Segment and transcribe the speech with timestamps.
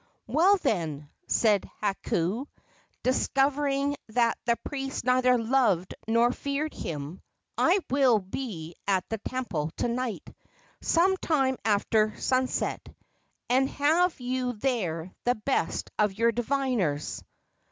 [0.25, 2.47] "Well, then," said Hakau,
[3.03, 7.21] discovering that the priest neither loved nor feared him,
[7.55, 10.27] "I will be at the temple to night,
[10.81, 12.89] some time after sunset,
[13.47, 17.23] and have you there the best of your diviners."